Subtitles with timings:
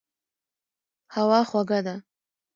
[1.15, 1.95] هوا خوږه ده.